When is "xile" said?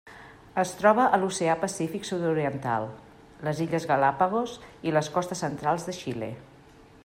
6.03-6.35